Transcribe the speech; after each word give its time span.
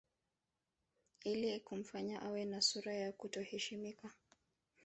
Ili 1.23 1.59
kumfanya 1.59 2.21
awe 2.21 2.45
na 2.45 2.61
sura 2.61 2.93
ya 2.93 3.11
kuto 3.11 3.41
heshimika 3.41 4.11